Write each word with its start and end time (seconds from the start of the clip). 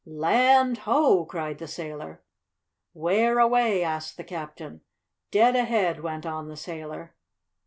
"Land 0.03 0.79
ho!" 0.79 1.25
cried 1.25 1.59
the 1.59 1.67
sailor. 1.67 2.23
"Where 2.91 3.37
away?" 3.37 3.83
asked 3.83 4.17
the 4.17 4.23
captain. 4.23 4.81
"Dead 5.29 5.55
ahead!" 5.55 5.99
went 6.01 6.25
on 6.25 6.47
the 6.47 6.57
sailor. 6.57 7.13